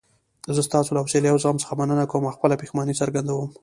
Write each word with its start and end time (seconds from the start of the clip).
زه 0.55 0.61
ستاسو 0.67 0.93
له 0.93 1.01
حوصلې 1.03 1.29
او 1.31 1.37
زغم 1.43 1.57
څخه 1.63 1.73
مننه 1.79 2.05
کوم 2.11 2.23
او 2.25 2.35
خپله 2.37 2.59
پښیماني 2.61 2.93
څرګندوم. 3.01 3.47